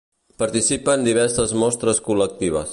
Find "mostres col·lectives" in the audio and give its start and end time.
1.65-2.69